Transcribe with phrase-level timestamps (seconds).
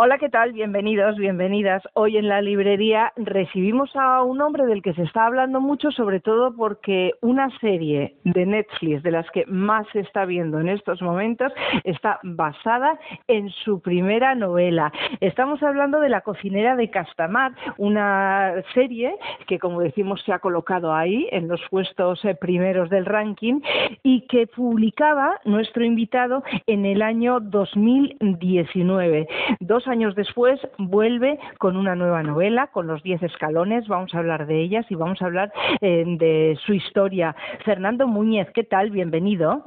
[0.00, 0.52] Hola, ¿qué tal?
[0.52, 1.82] Bienvenidos, bienvenidas.
[1.94, 6.20] Hoy en la librería recibimos a un hombre del que se está hablando mucho, sobre
[6.20, 11.02] todo porque una serie de Netflix de las que más se está viendo en estos
[11.02, 12.96] momentos está basada
[13.26, 14.92] en su primera novela.
[15.18, 19.16] Estamos hablando de La cocinera de Castamar, una serie
[19.48, 23.62] que, como decimos, se ha colocado ahí en los puestos eh, primeros del ranking
[24.04, 29.26] y que publicaba nuestro invitado en el año 2019.
[29.58, 34.46] Dos años después vuelve con una nueva novela, con los diez escalones, vamos a hablar
[34.46, 37.34] de ellas y vamos a hablar eh, de su historia.
[37.64, 38.90] Fernando Muñez, ¿qué tal?
[38.90, 39.64] Bienvenido.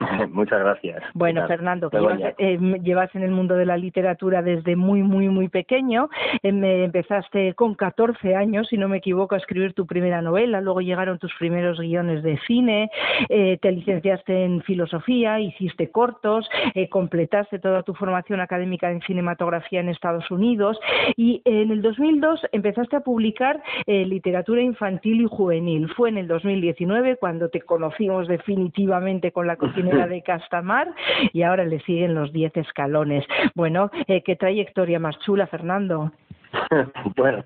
[0.30, 1.02] Muchas gracias.
[1.14, 1.98] Bueno, Fernando, que
[2.38, 6.08] eh, llevas, en el mundo de la literatura desde muy, muy, muy pequeño.
[6.42, 10.60] Eh, empezaste con 14 años, si no me equivoco, a escribir tu primera novela.
[10.60, 12.90] Luego llegaron tus primeros guiones de cine.
[13.28, 16.48] Eh, te licenciaste en filosofía, hiciste cortos,
[16.90, 20.78] completaste toda tu formación académica en cinematografía en Estados Unidos.
[21.16, 25.88] Y en el 2002 empezaste a publicar literatura infantil y juvenil.
[25.96, 30.88] Fue en el 2019 cuando te conocimos definitivamente con la cocina de Castamar
[31.32, 33.24] y ahora le siguen los diez escalones.
[33.54, 36.12] Bueno, eh, qué trayectoria más chula, Fernando.
[37.16, 37.44] bueno,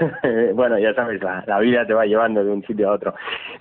[0.54, 3.14] bueno, ya sabes, la, vida te va llevando de un sitio a otro.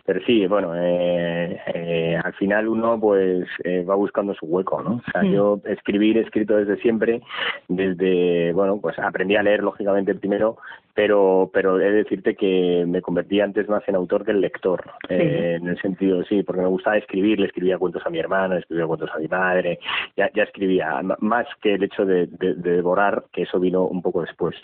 [0.05, 4.95] Pero sí, bueno, eh, eh, al final uno pues eh, va buscando su hueco, ¿no?
[4.95, 5.31] O sea, mm.
[5.31, 7.21] yo escribir he escrito desde siempre,
[7.67, 10.57] desde, bueno, pues aprendí a leer lógicamente primero,
[10.97, 14.83] pero pero he de decirte que me convertí antes más en autor que en lector,
[15.09, 18.55] eh, en el sentido, sí, porque me gustaba escribir, le escribía cuentos a mi hermano,
[18.55, 19.77] le escribía cuentos a mi madre,
[20.15, 24.55] ya, ya escribía, más que el hecho de, devorar, que eso vino un poco después,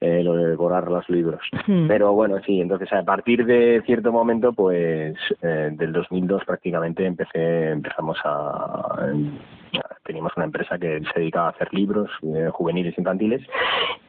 [0.00, 1.40] eh, lo de devorar los libros.
[1.88, 7.70] Pero bueno, sí, entonces a partir de cierto momento, pues eh, del 2002 prácticamente empecé,
[7.70, 9.12] empezamos a
[10.04, 13.42] teníamos una empresa que se dedicaba a hacer libros eh, juveniles infantiles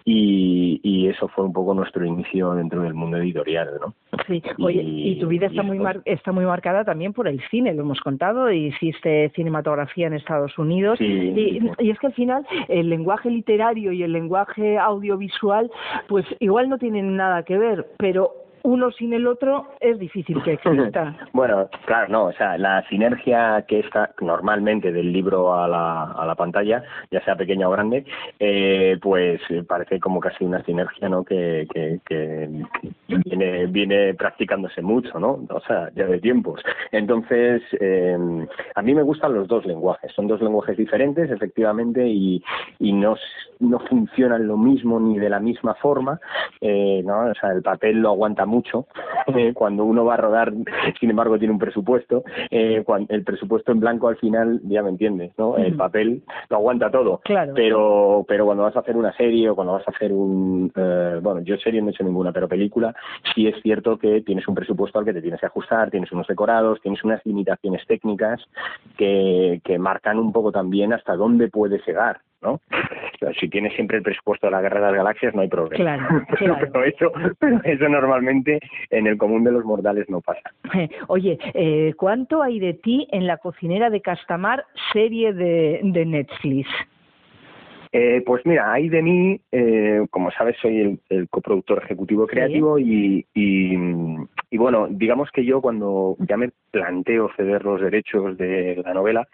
[0.05, 3.93] y, y, eso fue un poco nuestro inicio dentro del mundo editorial, ¿no?
[4.27, 7.83] Sí, oye, y, tu vida está muy está muy marcada también por el cine, lo
[7.83, 10.99] hemos contado, hiciste cinematografía en Estados Unidos.
[10.99, 15.71] Y, y es que al final el lenguaje literario y el lenguaje audiovisual
[16.07, 20.53] pues igual no tienen nada que ver, pero uno sin el otro es difícil que
[20.53, 21.15] exista.
[21.33, 26.25] bueno, claro, no, o sea, la sinergia que está normalmente del libro a la, a
[26.25, 28.05] la pantalla, ya sea pequeña o grande,
[28.39, 31.23] eh, pues parece como casi una sinergia, ¿no?
[31.23, 32.49] Que, que, que
[33.07, 35.45] viene, viene practicándose mucho, ¿no?
[35.49, 36.61] O sea, ya de tiempos.
[36.91, 38.17] Entonces, eh,
[38.75, 42.41] a mí me gustan los dos lenguajes, son dos lenguajes diferentes, efectivamente, y,
[42.79, 43.15] y no,
[43.59, 46.19] no funcionan lo mismo ni de la misma forma,
[46.65, 47.29] eh, ¿no?
[47.29, 48.87] O sea, el papel lo aguanta mucho
[49.35, 50.53] eh, cuando uno va a rodar,
[50.97, 54.89] sin embargo tiene un presupuesto, eh, cuando el presupuesto en blanco al final, ya me
[54.89, 55.57] entiendes, ¿no?
[55.57, 57.53] El papel lo aguanta todo, claro.
[57.53, 61.19] pero pero cuando vas a hacer una serie o cuando vas a hacer un, eh,
[61.21, 62.95] bueno, yo serie no he hecho ninguna, pero película,
[63.35, 66.27] sí es cierto que tienes un presupuesto al que te tienes que ajustar, tienes unos
[66.27, 68.41] decorados, tienes unas limitaciones técnicas
[68.97, 72.21] que, que marcan un poco también hasta dónde puedes llegar.
[72.43, 72.59] ¿No?
[73.39, 75.77] si tienes siempre el presupuesto de la Guerra de las Galaxias no hay problema.
[75.77, 76.25] Claro,
[76.71, 77.11] pero, eso,
[77.63, 78.59] eso normalmente
[78.89, 80.51] en el común de los mortales no pasa.
[81.07, 86.67] Oye, eh, ¿cuánto hay de ti en La cocinera de Castamar, serie de, de Netflix?
[87.95, 93.23] Eh, pues mira, hay de mí, eh, como sabes, soy el, coproductor ejecutivo creativo y,
[93.35, 99.27] y, bueno, digamos que yo cuando ya me planteo ceder los derechos de la novela,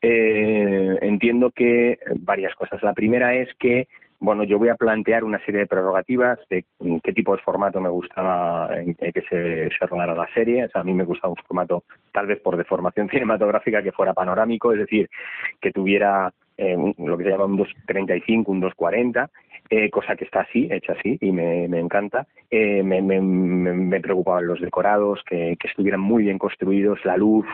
[0.00, 2.82] eh, entiendo que varias cosas.
[2.82, 3.86] La primera es que
[4.18, 6.64] bueno, yo voy a plantear una serie de prerrogativas de
[7.02, 10.64] qué tipo de formato me gustaba que se, se rodara la serie.
[10.64, 11.82] O sea, a mí me gustaba un formato,
[12.12, 15.10] tal vez por deformación cinematográfica, que fuera panorámico, es decir,
[15.60, 19.28] que tuviera eh, lo que se llama un 2.35, un 2.40,
[19.70, 22.26] eh, cosa que está así, hecha así, y me, me encanta.
[22.50, 27.46] Eh, me, me, me, preocupaban los decorados, que, que estuvieran muy bien construidos, la luz,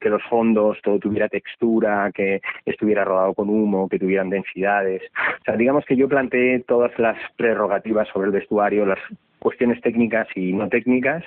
[0.00, 5.02] que los fondos, todo tuviera textura, que estuviera rodado con humo, que tuvieran densidades.
[5.40, 9.00] O sea, digamos que yo planteé todas las prerrogativas sobre el vestuario, las
[9.38, 11.24] cuestiones técnicas y no técnicas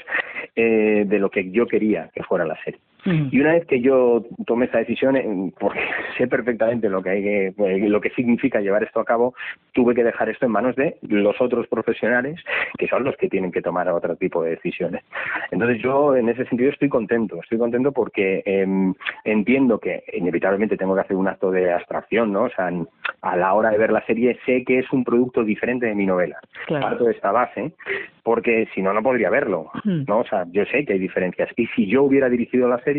[0.55, 2.79] eh, de lo que yo quería que fuera la serie.
[3.05, 5.79] Y una vez que yo tomé esta decisión, eh, porque
[6.17, 9.33] sé perfectamente lo que hay que, eh, lo que significa llevar esto a cabo,
[9.73, 12.39] tuve que dejar esto en manos de los otros profesionales,
[12.77, 15.03] que son los que tienen que tomar otro tipo de decisiones.
[15.49, 18.93] Entonces yo en ese sentido estoy contento, estoy contento porque em,
[19.23, 22.43] entiendo que inevitablemente tengo que hacer un acto de abstracción, ¿no?
[22.43, 22.71] O sea,
[23.21, 26.05] a la hora de ver la serie sé que es un producto diferente de mi
[26.05, 26.39] novela.
[26.67, 27.73] Parto de esta base,
[28.23, 29.71] porque si no, no podría verlo.
[29.83, 30.19] ¿no?
[30.19, 31.49] O sea, yo sé que hay diferencias.
[31.55, 32.90] Y si yo hubiera dirigido la serie,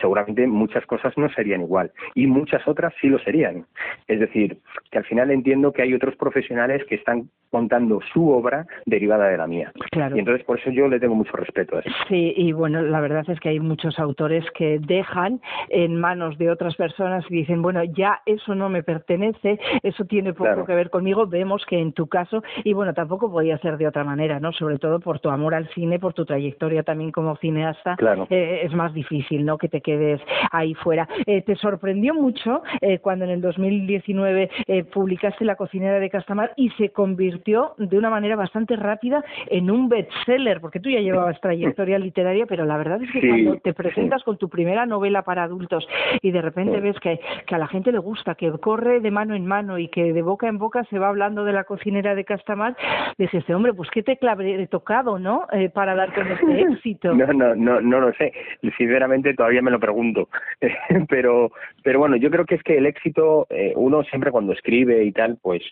[0.00, 1.92] seguramente muchas cosas no serían igual.
[2.14, 3.66] Y muchas otras sí lo serían.
[4.08, 4.58] Es decir,
[4.90, 9.38] que al final entiendo que hay otros profesionales que están contando su obra derivada de
[9.38, 9.72] la mía.
[9.92, 11.90] Y entonces por eso yo le tengo mucho respeto a eso.
[12.08, 16.50] Sí, y bueno, la verdad es que hay muchos autores que dejan en manos de
[16.50, 20.90] otras personas y dicen, bueno, ya eso no me pertenece, eso tiene poco que ver
[20.90, 21.28] conmigo.
[21.28, 24.52] Vemos que en tu caso, y bueno, tampoco podía ser de otra manera, ¿no?
[24.52, 27.96] Sobre todo por tu amor al cine, por tu trayectoria también como cineasta,
[28.30, 29.58] eh, es más difícil, ¿no?
[29.58, 30.20] Que te quedes
[30.50, 31.08] ahí fuera.
[31.26, 34.50] Eh, ¿Te sorprendió mucho eh, cuando en el 2019
[34.92, 39.88] publicaste La cocinera de Castamar y se convirtió de una manera bastante rápida en un
[39.88, 40.60] bestseller?
[40.60, 44.36] Porque tú ya llevabas trayectoria literaria, pero la verdad es que cuando te presentas con
[44.36, 45.86] tu primera novela para adultos
[46.20, 49.34] y de repente ves que, que a la gente le gusta, que corre de mano
[49.34, 52.24] en mano y que de boca en boca se va hablando de la cocinera de
[52.24, 52.76] Castamar,
[53.18, 55.46] dices, hombre, pues qué tecla he tocado, ¿no?
[55.52, 57.14] Eh, para dar con este éxito.
[57.14, 58.32] No, no, no, no lo sé.
[58.76, 60.28] Sinceramente todavía me lo pregunto.
[61.08, 61.50] pero,
[61.82, 65.12] pero bueno, yo creo que es que el éxito, eh, uno siempre cuando escribe y
[65.12, 65.62] tal, pues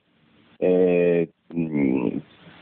[0.61, 1.29] eh,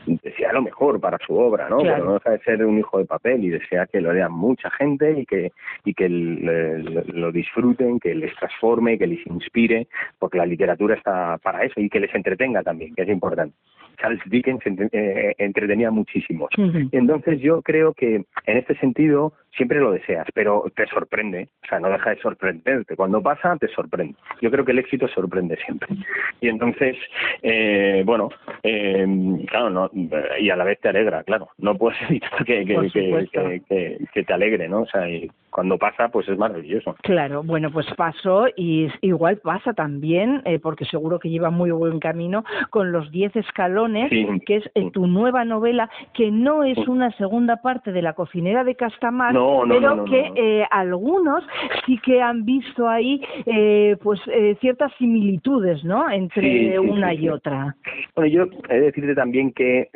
[0.05, 1.77] desea lo mejor para su obra, ¿no?
[1.77, 4.69] Pero no deja de ser un hijo de papel y desea que lo lean mucha
[4.71, 5.51] gente y que
[5.85, 9.87] y que lo disfruten, que les transforme, que les inspire,
[10.19, 13.55] porque la literatura está para eso y que les entretenga también, que es importante.
[13.97, 16.47] Charles Dickens eh, entretenía muchísimo.
[16.91, 18.15] Entonces yo creo que
[18.45, 22.95] en este sentido siempre lo deseas, pero te sorprende, o sea, no deja de sorprenderte.
[22.95, 24.15] Cuando pasa, te sorprende.
[24.41, 25.89] Yo creo que el éxito sorprende siempre.
[26.39, 26.95] Y entonces,
[27.41, 28.29] eh, bueno,
[28.63, 29.05] eh,
[29.47, 29.91] claro, no,
[30.39, 31.49] y a la vez te alegra, claro.
[31.57, 34.81] No puedes evitar que, que, que, te alegre, ¿no?
[34.81, 36.95] O sea, y cuando pasa, pues es maravilloso.
[37.01, 41.99] Claro, bueno, pues pasó y igual pasa también, eh, porque seguro que lleva muy buen
[41.99, 44.09] camino, con los diez escalones,
[44.45, 48.75] que es tu nueva novela, que no es una segunda parte de La cocinera de
[48.75, 49.33] Castamar,
[49.67, 51.43] pero que eh, algunos
[51.85, 56.09] sí que han visto ahí eh, pues eh, ciertas similitudes, ¿no?
[56.09, 57.75] Entre una y otra.
[58.15, 59.89] Bueno, yo he de decirte también que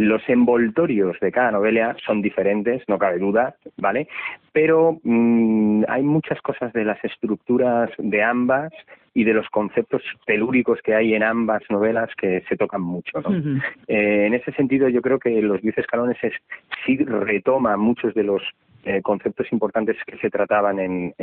[0.00, 4.08] los envoltorios de cada novela son diferentes, no cabe duda, ¿vale?
[4.50, 8.72] Pero mm, hay muchas cosas de las estructuras de ambas
[9.12, 13.20] y de los conceptos telúricos que hay en ambas novelas que se tocan mucho.
[13.20, 13.60] ¿no?
[13.88, 16.32] Eh, en ese sentido, yo creo que Los Diez Escalones es,
[16.86, 18.42] sí retoma muchos de los
[18.84, 21.14] eh, conceptos importantes que se trataban en,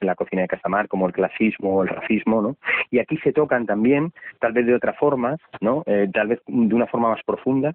[0.00, 2.56] la cocina de Casamar, como el clasismo o el racismo, ¿no?
[2.90, 5.84] Y aquí se tocan también, tal vez de otra forma, ¿no?
[5.86, 7.74] Eh, tal vez de una forma más profunda,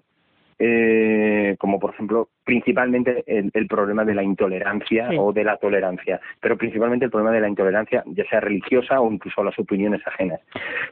[0.58, 6.58] eh, como por ejemplo principalmente el, problema de la intolerancia o de la tolerancia, pero
[6.58, 10.40] principalmente el problema de la intolerancia, ya sea religiosa o incluso las opiniones ajenas.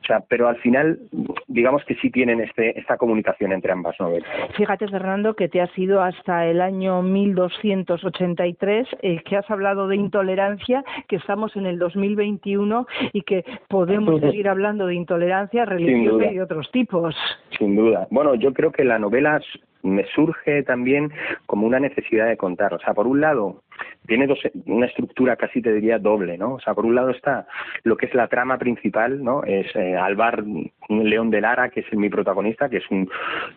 [0.03, 0.99] O sea, pero al final,
[1.47, 4.29] digamos que sí tienen este, esta comunicación entre ambas novelas.
[4.57, 9.97] Fíjate, Fernando, que te has ido hasta el año 1283, eh, que has hablado de
[9.97, 16.35] intolerancia, que estamos en el 2021 y que podemos seguir hablando de intolerancia religiosa y
[16.35, 17.15] de otros tipos.
[17.59, 18.07] Sin duda.
[18.11, 19.41] Bueno, yo creo que la novela
[19.83, 21.13] me surge también
[21.47, 22.75] como una necesidad de contar.
[22.75, 23.63] O sea, por un lado,
[24.07, 26.55] tiene dos, una estructura casi te diría doble, ¿no?
[26.55, 27.47] O sea, por un lado está
[27.85, 29.45] lo que es la trama principal, ¿no?
[29.45, 30.45] Es eh, Alvar
[30.89, 33.09] León de Lara, que es mi protagonista, que es un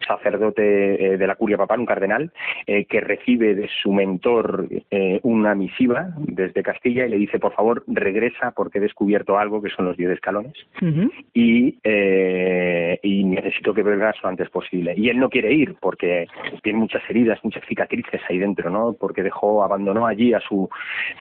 [0.07, 2.31] sacerdote eh, de la curia papal, un cardenal,
[2.67, 4.67] eh, que recibe de su mentor
[5.23, 9.69] una misiva desde Castilla y le dice, por favor, regresa porque he descubierto algo que
[9.69, 10.53] son los diez escalones
[11.33, 14.93] y, y necesito que vengas lo antes posible.
[14.95, 16.27] Y él no quiere ir porque
[16.63, 18.93] tiene muchas heridas, muchas cicatrices ahí dentro, ¿no?
[18.93, 20.69] Porque dejó, abandonó allí a su,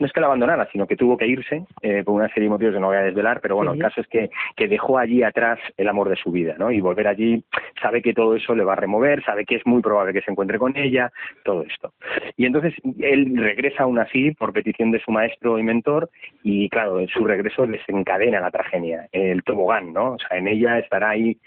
[0.01, 2.51] no es que la abandonara, sino que tuvo que irse eh, por una serie de
[2.51, 5.23] motivos que no voy a desvelar, pero bueno, el caso es que, que dejó allí
[5.23, 6.71] atrás el amor de su vida, ¿no?
[6.71, 7.45] Y volver allí
[7.81, 10.31] sabe que todo eso le va a remover, sabe que es muy probable que se
[10.31, 11.13] encuentre con ella,
[11.45, 11.93] todo esto.
[12.37, 16.11] Y entonces él regresa aún así por petición de su maestro y mentor
[16.43, 20.13] y claro, en su regreso desencadena la tragedia, el tobogán, ¿no?
[20.13, 21.39] O sea, en ella estará ahí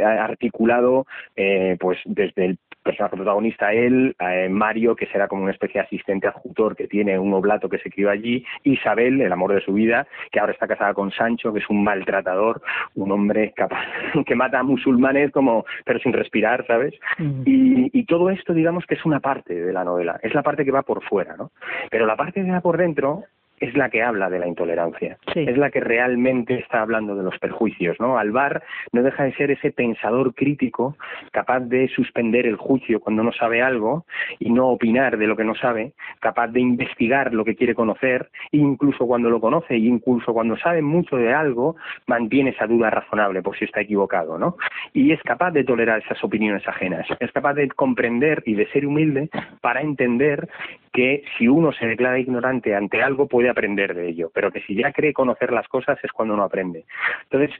[0.00, 5.80] articulado eh, pues desde el personaje protagonista él, eh, Mario, que será como una especie
[5.80, 9.62] de asistente adjutor que tiene un oblato que se crió allí, Isabel, el amor de
[9.62, 12.62] su vida, que ahora está casada con Sancho, que es un maltratador,
[12.94, 13.84] un hombre capaz,
[14.26, 16.94] que mata a musulmanes como, pero sin respirar, ¿sabes?
[17.18, 17.42] Mm.
[17.46, 20.64] Y, y, todo esto, digamos que es una parte de la novela, es la parte
[20.64, 21.50] que va por fuera, ¿no?
[21.90, 23.24] Pero la parte que va por dentro
[23.60, 27.38] es la que habla de la intolerancia, es la que realmente está hablando de los
[27.38, 28.18] perjuicios, ¿no?
[28.18, 30.96] Alvar no deja de ser ese pensador crítico
[31.32, 34.04] capaz de suspender el juicio cuando no sabe algo
[34.38, 38.30] y no opinar de lo que no sabe, capaz de investigar lo que quiere conocer,
[38.52, 43.42] incluso cuando lo conoce y incluso cuando sabe mucho de algo, mantiene esa duda razonable
[43.42, 44.56] por si está equivocado, ¿no?
[44.92, 48.86] Y es capaz de tolerar esas opiniones ajenas, es capaz de comprender y de ser
[48.86, 49.30] humilde
[49.60, 50.48] para entender
[50.94, 54.76] que si uno se declara ignorante ante algo puede aprender de ello, pero que si
[54.76, 56.84] ya cree conocer las cosas es cuando no aprende.
[57.24, 57.50] Entonces,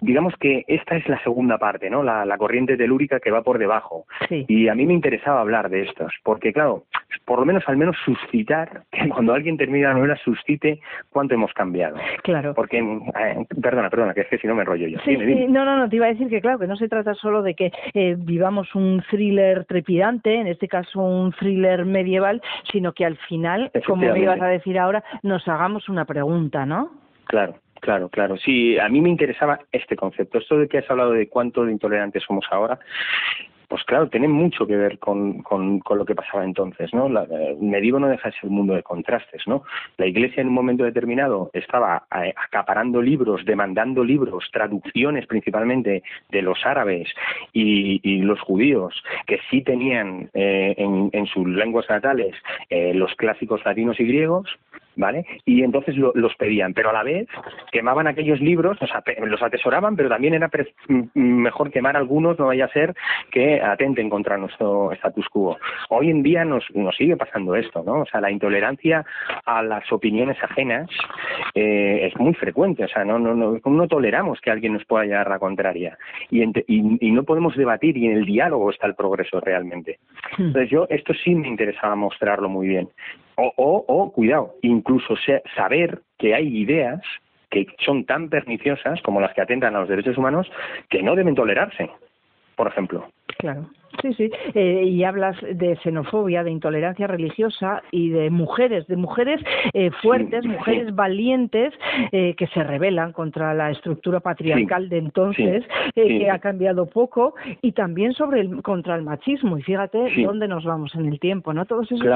[0.00, 2.02] digamos que esta es la segunda parte, ¿no?
[2.02, 4.04] La, corriente telúrica que va por debajo.
[4.30, 6.84] Y a mí me interesaba hablar de estos, porque claro,
[7.24, 11.52] por lo menos al menos suscitar, que cuando alguien termina la novela suscite cuánto hemos
[11.54, 11.96] cambiado.
[12.22, 12.54] Claro.
[12.54, 14.98] Porque, eh, perdona, perdona, que es que si no me enrollo yo.
[15.04, 15.16] Sí,
[15.48, 17.54] no, no, no, te iba a decir que claro, que no se trata solo de
[17.54, 23.16] que eh, vivamos un thriller trepidante, en este caso un thriller medieval, sino que al
[23.16, 26.90] final, como me ibas a decir ahora, nos hagamos una pregunta, ¿no?
[27.26, 27.54] Claro.
[27.80, 28.36] Claro, claro.
[28.36, 30.38] Sí, a mí me interesaba este concepto.
[30.38, 32.78] Esto de que has hablado de cuánto de intolerantes somos ahora,
[33.68, 37.08] pues claro, tiene mucho que ver con, con, lo que pasaba entonces, ¿no?
[37.08, 39.64] La, eh, Medievo no deja de ser un mundo de contrastes, ¿no?
[39.96, 46.42] La Iglesia en un momento determinado estaba eh, acaparando libros, demandando libros, traducciones principalmente de
[46.42, 47.08] los árabes
[47.52, 52.34] y, los judíos, que sí tenían eh, en, en, sus lenguas natales
[52.70, 54.48] los clásicos latinos y griegos,
[54.96, 55.26] ¿vale?
[55.44, 57.28] Y entonces los pedían, pero a la vez
[57.70, 60.50] quemaban aquellos libros, o sea, los atesoraban, pero también era
[61.14, 62.94] mejor quemar algunos, no vaya a ser
[63.30, 65.58] que atenten contra nuestro status quo.
[65.90, 68.02] Hoy en día nos, nos sigue pasando esto, ¿no?
[68.02, 69.04] O sea, la intolerancia
[69.44, 70.88] a las opiniones ajenas
[71.54, 75.04] eh, es muy frecuente, o sea, no, no, no, no toleramos que alguien nos pueda
[75.04, 75.98] llevar la contraria
[76.30, 79.98] y, y, no podemos debatir y en el diálogo está el progreso realmente.
[80.36, 80.46] Hmm.
[80.46, 82.88] Entonces yo, esto sí me interesaba mostrarlo muy bien.
[83.36, 85.14] O, o, o cuidado, incluso
[85.54, 87.00] saber que hay ideas
[87.50, 90.50] que son tan perniciosas como las que atentan a los derechos humanos
[90.88, 91.90] que no deben tolerarse,
[92.56, 93.08] por ejemplo.
[93.38, 93.68] Claro.
[94.02, 99.40] Sí, sí, eh, y hablas de xenofobia, de intolerancia religiosa y de mujeres, de mujeres
[99.72, 101.72] eh, fuertes, mujeres valientes
[102.12, 107.72] eh, que se rebelan contra la estructura patriarcal de entonces, que ha cambiado poco, y
[107.72, 109.58] también sobre el, contra el machismo.
[109.58, 111.64] Y fíjate dónde nos vamos en el tiempo, ¿no?
[111.64, 112.06] Todos esos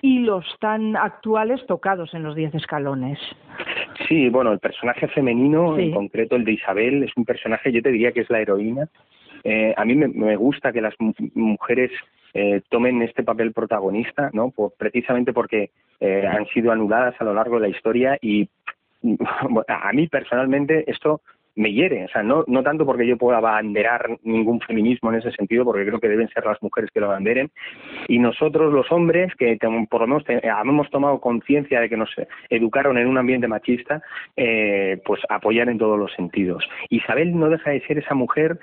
[0.00, 3.18] hilos tan actuales tocados en los diez escalones.
[4.08, 7.90] Sí, bueno, el personaje femenino, en concreto el de Isabel, es un personaje, yo te
[7.90, 8.88] diría que es la heroína
[9.44, 10.94] eh, a mí me, gusta que las
[11.34, 11.90] mujeres
[12.34, 14.52] eh, tomen este papel protagonista, ¿no?
[14.76, 15.70] precisamente porque
[16.00, 18.48] eh, han sido anuladas a lo largo de la historia y
[19.68, 21.20] a mí personalmente esto
[21.54, 25.32] me hiere, o sea, no, no tanto porque yo pueda abanderar ningún feminismo en ese
[25.32, 27.50] sentido, porque creo que deben ser las mujeres que lo abanderen,
[28.08, 29.58] y nosotros los hombres, que
[29.90, 32.10] por lo menos hemos tomado conciencia de que nos
[32.48, 34.02] educaron en un ambiente machista,
[34.36, 36.64] eh, pues apoyar en todos los sentidos.
[36.88, 38.58] Isabel no deja de ser esa mujer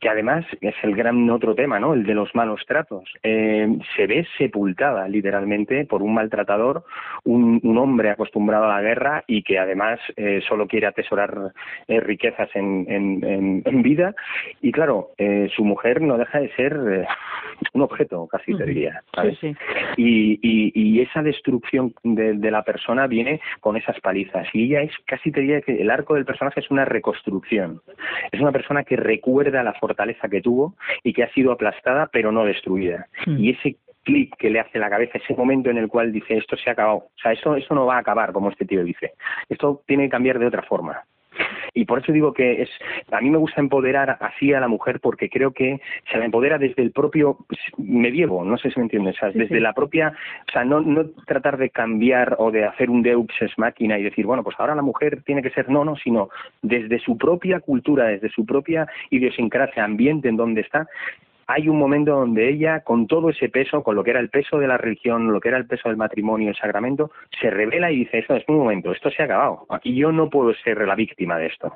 [0.00, 1.94] que además es el gran otro tema, ¿no?
[1.94, 3.04] El de los malos tratos.
[3.22, 6.84] Eh, se ve sepultada literalmente por un maltratador,
[7.24, 11.52] un, hombre acostumbrado a la guerra y que además eh, solo quiere atesorar
[11.88, 14.14] eh, riquezas en, en, vida.
[14.60, 15.10] Y claro,
[15.56, 17.06] su mujer no deja de ser
[17.72, 19.02] un objeto, casi te diría.
[19.96, 24.46] Y, y, esa destrucción de, de, la persona viene con esas palizas.
[24.52, 27.80] Y ella es, casi te diría que el arco del personaje es una reconstrucción.
[28.32, 32.30] Es una persona que recuerda la fortaleza que tuvo y que ha sido aplastada pero
[32.30, 33.08] no destruida.
[33.26, 33.38] Hmm.
[33.38, 36.56] Y ese clic que le hace la cabeza, ese momento en el cual dice esto
[36.56, 39.12] se ha acabado, o sea, esto, esto no va a acabar como este tío dice,
[39.48, 41.02] esto tiene que cambiar de otra forma.
[41.74, 42.70] Y por eso digo que es,
[43.12, 46.58] a mí me gusta empoderar así a la mujer porque creo que se la empodera
[46.58, 47.38] desde el propio
[47.78, 50.12] medievo, no sé si me entiendes, desde la propia,
[50.48, 54.02] o sea, no, no tratar de cambiar o de hacer un deus ex máquina y
[54.02, 56.28] decir, bueno, pues ahora la mujer tiene que ser no, no, sino
[56.62, 60.88] desde su propia cultura, desde su propia idiosincrasia, ambiente en donde está,
[61.50, 64.58] hay un momento donde ella, con todo ese peso, con lo que era el peso
[64.58, 67.96] de la religión, lo que era el peso del matrimonio, el sacramento, se revela y
[67.96, 69.66] dice, esto es un momento, esto se ha acabado.
[69.82, 71.74] Y yo no puedo ser la víctima de esto.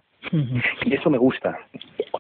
[0.85, 1.59] Y eso me gusta.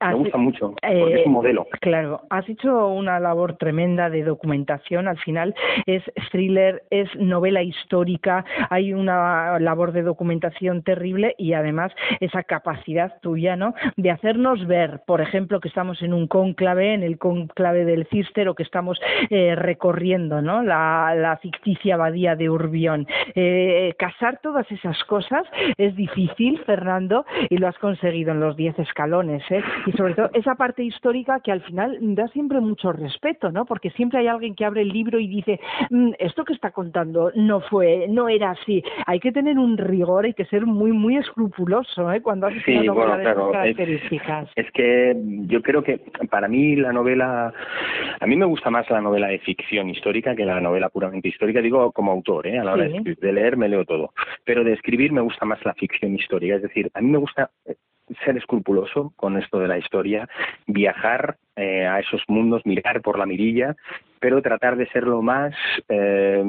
[0.01, 1.67] Me gusta mucho, porque es un eh, modelo.
[1.81, 5.07] Claro, has hecho una labor tremenda de documentación.
[5.07, 5.55] Al final
[5.87, 13.21] es thriller, es novela histórica, hay una labor de documentación terrible y además esa capacidad
[13.21, 13.75] tuya, ¿no?
[13.97, 18.49] De hacernos ver, por ejemplo, que estamos en un cónclave, en el cónclave del Cister
[18.49, 20.63] o que estamos eh, recorriendo, ¿no?
[20.63, 23.07] La, ficticia abadía de Urbión.
[23.35, 25.45] Eh, casar todas esas cosas
[25.77, 29.63] es difícil, Fernando, y lo has conseguido en los diez escalones, ¿eh?
[29.87, 33.65] Y sobre todo esa parte histórica que al final da siempre mucho respeto, ¿no?
[33.65, 35.61] Porque siempre hay alguien que abre el libro y dice,
[35.91, 38.83] mm, esto que está contando no fue, no era así.
[39.07, 42.23] Hay que tener un rigor, hay que ser muy, muy escrupuloso, ¿eh?
[42.23, 44.49] Cuando haces una novela de esas características.
[44.57, 45.15] Es, que
[45.47, 49.39] yo creo que para mí la novela, a mí me gusta más la novela de
[49.39, 52.59] ficción histórica que la novela puramente histórica, digo como autor, ¿eh?
[52.59, 54.13] A la hora de, leer me leo todo.
[54.45, 57.51] Pero de escribir me gusta más la ficción histórica, es decir, a mí me gusta
[57.67, 57.77] eh,
[58.25, 60.29] ser escrupuloso con esto de la historia,
[60.67, 63.77] viajar eh, a esos mundos, mirar por la mirilla,
[64.21, 65.55] pero tratar de ser lo más,
[65.89, 66.43] eh,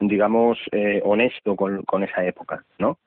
[0.00, 2.98] digamos, eh, honesto con, con esa época, ¿no?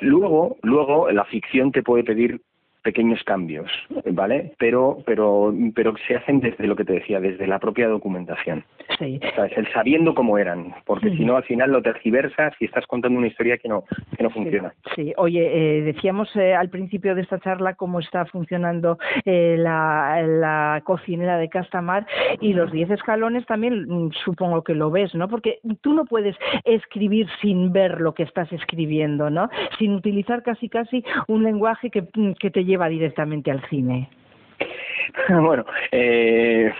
[0.00, 2.40] Luego, luego la ficción te puede pedir
[2.86, 3.68] pequeños cambios,
[4.12, 4.52] ¿vale?
[4.58, 8.62] Pero, pero, pero se hacen desde lo que te decía, desde la propia documentación.
[8.96, 9.18] Sí.
[9.56, 13.26] El sabiendo cómo eran, porque si no al final lo tergiversas y estás contando una
[13.26, 13.82] historia que no,
[14.16, 14.72] que no funciona.
[14.94, 20.22] Sí, oye, eh, decíamos eh, al principio de esta charla cómo está funcionando eh, la,
[20.22, 22.06] la cocinera de Castamar
[22.40, 25.26] y los 10 escalones también mm, supongo que lo ves, ¿no?
[25.26, 29.50] Porque tú no puedes escribir sin ver lo que estás escribiendo, ¿no?
[29.76, 32.06] Sin utilizar casi casi un lenguaje que,
[32.38, 34.08] que te lleva va directamente al cine?
[35.28, 36.72] Bueno, eh,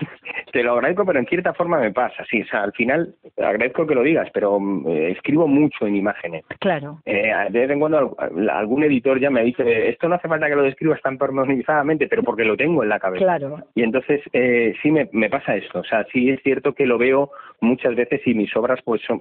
[0.51, 2.41] te lo agradezco, pero en cierta forma me pasa, sí.
[2.41, 6.45] O sea, al final agradezco que lo digas, pero mm, eh, escribo mucho en imágenes.
[6.59, 6.99] Claro.
[7.05, 8.15] Eh, de vez en cuando
[8.51, 12.23] algún editor ya me dice, esto no hace falta que lo describas tan pormenorizadamente, pero
[12.23, 13.25] porque lo tengo en la cabeza.
[13.25, 13.63] Claro.
[13.75, 15.79] Y entonces eh, sí me, me pasa esto.
[15.79, 19.19] O sea, sí es cierto que lo veo muchas veces y mis obras pues son,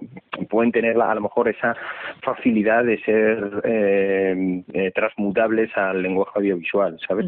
[0.48, 1.74] pueden tener a lo mejor esa
[2.22, 7.26] facilidad de ser eh, eh, transmutables al lenguaje audiovisual, ¿sabes?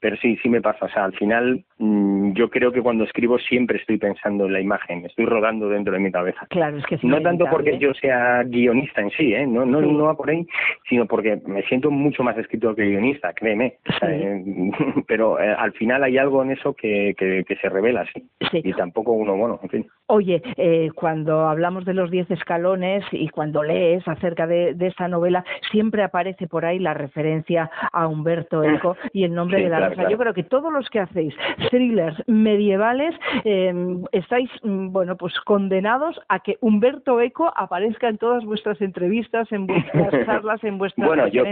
[0.00, 0.86] Pero sí, sí me pasa.
[0.86, 4.60] O sea, al final mm, yo creo que cuando escribo siempre estoy pensando en la
[4.60, 6.46] imagen, estoy rodando dentro de mi cabeza.
[6.50, 9.46] Claro, es que no tanto porque yo sea guionista en sí, ¿eh?
[9.46, 10.46] no, no, no va por ahí,
[10.88, 13.78] sino porque me siento mucho más escritor que guionista, créeme.
[14.02, 14.42] Eh,
[15.06, 18.28] pero eh, al final hay algo en eso que, que, se revela, sí.
[18.52, 19.86] Y tampoco uno, bueno, en fin.
[20.06, 25.08] Oye, eh, cuando hablamos de los diez escalones y cuando lees acerca de, de, esta
[25.08, 29.88] novela, siempre aparece por ahí la referencia a Humberto Eco y el nombre de la
[29.88, 30.10] rosa.
[30.10, 31.34] Yo creo que todos los que hacéis
[31.70, 38.44] thrillers medievales em, estáis, mm, bueno, pues condenados a que Humberto Eco aparezca en todas
[38.44, 41.44] vuestras entrevistas, en vuestras charlas, en vuestras bueno, yo,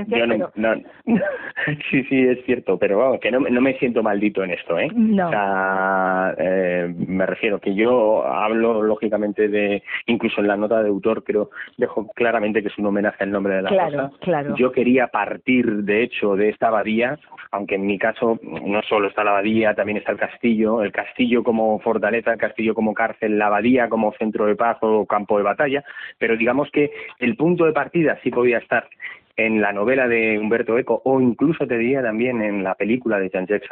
[0.57, 0.75] no,
[1.91, 4.91] sí, sí, es cierto, pero vamos, que no, no me siento maldito en esto, ¿eh?
[4.95, 5.29] No.
[5.29, 10.89] O sea, eh, me refiero que yo hablo lógicamente de, incluso en la nota de
[10.89, 14.55] autor, pero dejo claramente que es un homenaje al nombre de la claro, Claro.
[14.57, 17.19] Yo quería partir, de hecho, de esta abadía,
[17.51, 21.43] aunque en mi caso no solo está la abadía, también está el castillo, el castillo
[21.43, 25.45] como fortaleza, el castillo como cárcel, la abadía como centro de paz o campo de
[25.45, 25.85] batalla,
[26.19, 28.89] pero digamos que el punto de partida sí podía estar
[29.37, 33.31] en la novela de Humberto Eco o incluso te diría también en la película de
[33.31, 33.69] Jean-Jacques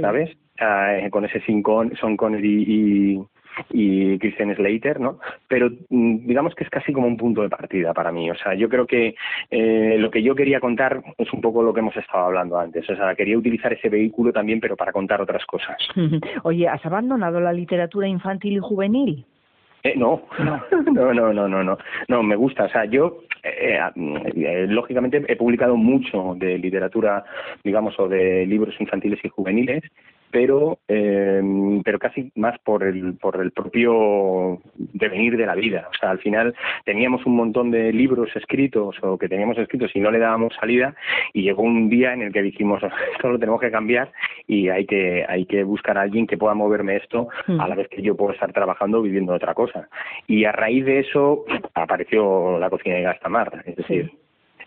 [0.00, 0.36] ¿sabes?
[0.58, 1.42] Eh, con ese
[2.00, 3.22] Son Connery y,
[3.70, 5.18] y Christian Slater, ¿no?
[5.48, 8.30] Pero mm, digamos que es casi como un punto de partida para mí.
[8.30, 9.14] O sea, yo creo que
[9.50, 12.88] eh, lo que yo quería contar es un poco lo que hemos estado hablando antes.
[12.88, 15.76] O sea, quería utilizar ese vehículo también, pero para contar otras cosas.
[16.42, 19.24] Oye, ¿has abandonado la literatura infantil y juvenil?
[19.82, 20.22] Eh, no.
[20.38, 22.64] no, no, no, no, no, no, me gusta.
[22.64, 27.24] O sea, yo, eh, eh, lógicamente, he publicado mucho de literatura,
[27.64, 29.82] digamos, o de libros infantiles y juveniles,
[30.32, 31.40] pero eh,
[31.84, 35.88] pero casi más por el por el propio devenir de la vida.
[35.90, 40.00] O sea al final teníamos un montón de libros escritos o que teníamos escritos y
[40.00, 40.94] no le dábamos salida
[41.32, 44.10] y llegó un día en el que dijimos esto lo tenemos que cambiar
[44.46, 47.60] y hay que hay que buscar a alguien que pueda moverme esto mm.
[47.60, 49.88] a la vez que yo puedo estar trabajando viviendo otra cosa
[50.26, 54.21] y a raíz de eso apareció la cocina de Gastamar es decir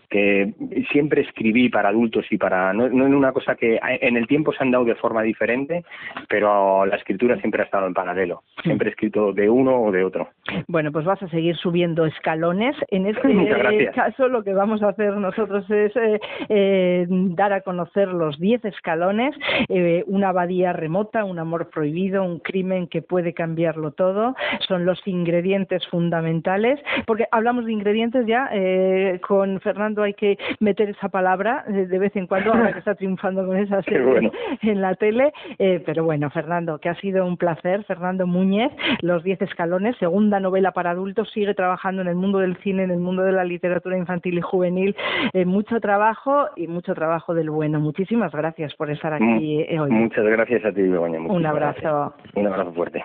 [0.08, 0.54] que
[0.90, 4.52] siempre escribí para adultos y para no, no en una cosa que en el tiempo
[4.52, 5.84] se han dado de forma diferente
[6.28, 8.42] pero la escritura siempre ha estado en paralelo.
[8.62, 10.28] Siempre he escrito de uno o de otro.
[10.68, 12.76] Bueno pues vas a seguir subiendo escalones.
[12.88, 18.08] En este caso lo que vamos a hacer nosotros es eh, eh, dar a conocer
[18.08, 19.34] los diez escalones
[19.68, 24.34] eh, una abadía remota un amor prohibido un crimen que puede cambiarlo todo.
[24.66, 28.50] Son los ingredientes fundamentales porque hablamos de ingredientes ya
[29.20, 33.46] con Fernando hay que meter esa palabra de vez en cuando, ahora que está triunfando
[33.46, 34.30] con esa serie
[34.62, 35.32] en la tele.
[35.58, 37.84] Eh, pero bueno, Fernando, que ha sido un placer.
[37.84, 42.56] Fernando Muñez, Los Diez Escalones, segunda novela para adultos, sigue trabajando en el mundo del
[42.58, 44.96] cine, en el mundo de la literatura infantil y juvenil.
[45.32, 47.80] Eh, mucho trabajo y mucho trabajo del bueno.
[47.80, 49.90] Muchísimas gracias por estar aquí eh, hoy.
[49.90, 51.20] Muchas gracias a ti, Begoña.
[51.20, 52.14] Un abrazo.
[52.34, 53.04] Un abrazo fuerte.